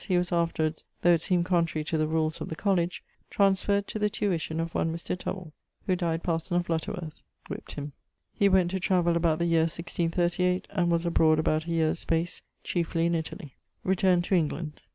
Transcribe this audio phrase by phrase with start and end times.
[0.07, 3.99] ],he was afterwards (though it seemed contrary to the rules of the college) transferred to
[3.99, 5.15] the tuition of one Mr.
[5.15, 5.53] Tovell,
[5.85, 7.21] who dyed parson of Lutterworth.
[7.45, 7.91] [XXI.] Whip't him.
[8.33, 12.41] He went to travell about the year 1638 and was abroad about a year's space,
[12.63, 13.53] cheifly in Italy.
[13.85, 14.81] <_Return to England.